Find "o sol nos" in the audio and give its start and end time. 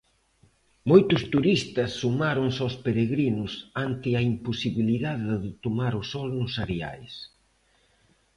6.01-6.53